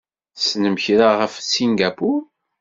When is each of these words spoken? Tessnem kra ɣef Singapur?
Tessnem 0.35 0.75
kra 0.83 1.09
ɣef 1.19 1.33
Singapur? 1.39 2.21